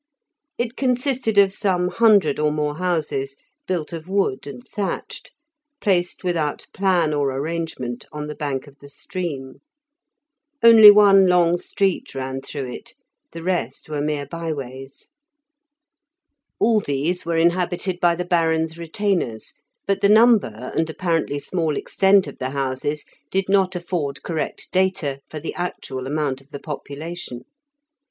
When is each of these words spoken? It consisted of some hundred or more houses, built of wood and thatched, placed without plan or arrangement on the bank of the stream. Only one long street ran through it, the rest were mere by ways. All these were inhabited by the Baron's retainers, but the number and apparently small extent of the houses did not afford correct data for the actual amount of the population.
It 0.57 0.75
consisted 0.75 1.37
of 1.37 1.53
some 1.53 1.89
hundred 1.89 2.39
or 2.39 2.51
more 2.51 2.77
houses, 2.77 3.35
built 3.67 3.93
of 3.93 4.07
wood 4.07 4.47
and 4.47 4.67
thatched, 4.67 5.31
placed 5.79 6.23
without 6.23 6.65
plan 6.73 7.13
or 7.13 7.29
arrangement 7.31 8.07
on 8.11 8.25
the 8.25 8.33
bank 8.33 8.65
of 8.65 8.79
the 8.79 8.89
stream. 8.89 9.61
Only 10.63 10.89
one 10.89 11.27
long 11.27 11.59
street 11.59 12.15
ran 12.15 12.41
through 12.41 12.73
it, 12.73 12.95
the 13.31 13.43
rest 13.43 13.89
were 13.89 14.01
mere 14.01 14.25
by 14.25 14.51
ways. 14.51 15.09
All 16.57 16.79
these 16.79 17.23
were 17.23 17.37
inhabited 17.37 17.99
by 17.99 18.15
the 18.15 18.25
Baron's 18.25 18.79
retainers, 18.79 19.53
but 19.85 20.01
the 20.01 20.09
number 20.09 20.71
and 20.75 20.89
apparently 20.89 21.37
small 21.37 21.77
extent 21.77 22.25
of 22.25 22.39
the 22.39 22.49
houses 22.49 23.05
did 23.29 23.49
not 23.49 23.75
afford 23.75 24.23
correct 24.23 24.71
data 24.71 25.19
for 25.29 25.39
the 25.39 25.53
actual 25.53 26.07
amount 26.07 26.41
of 26.41 26.49
the 26.49 26.59
population. 26.59 27.43